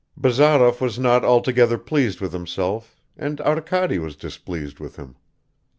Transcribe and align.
Bazarov 0.17 0.81
was 0.81 0.97
not 0.97 1.23
altogether 1.23 1.77
pleased 1.77 2.21
with 2.21 2.33
himself, 2.33 2.99
and 3.15 3.39
Arkady 3.41 3.99
was 3.99 4.15
displeased 4.15 4.79
with 4.79 4.95
him. 4.95 5.15